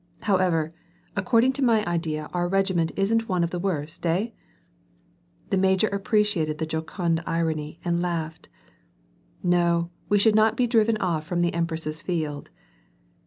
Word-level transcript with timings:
However, 0.21 0.73
according 1.15 1.53
to 1.53 1.63
my 1.63 1.85
idea 1.85 2.27
our 2.33 2.47
regiment 2.47 2.91
isn't 2.95 3.29
one 3.29 3.43
of 3.43 3.51
the 3.51 3.59
worst, 3.59 4.03
hey?" 4.03 4.33
The 5.51 5.57
major 5.57 5.87
appreciated 5.89 6.57
the 6.57 6.65
jocund 6.65 7.21
irony 7.27 7.79
and 7.85 8.01
laughed. 8.01 8.49
"!N^o, 9.45 9.91
we 10.09 10.17
should 10.17 10.33
not 10.33 10.57
be 10.57 10.65
driven 10.65 10.97
off 10.97 11.27
from 11.27 11.43
the 11.43 11.53
Empress's 11.53 12.01
Field." 12.01 12.49